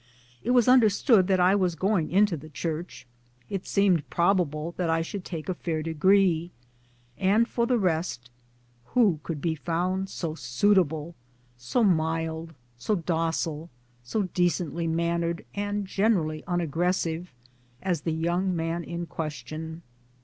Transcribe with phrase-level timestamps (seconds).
[0.41, 3.05] It was understood that I was going into the Church;
[3.51, 6.49] it seemed probable that I should take a fair degree;
[7.19, 8.31] and for the rest,
[8.95, 11.13] who could be found so suitable
[11.55, 13.69] so mild, so docile,
[14.01, 17.31] so decently mannered and generally unaggressive
[17.83, 19.83] as the young man in question